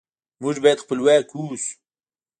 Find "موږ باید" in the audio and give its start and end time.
0.41-0.83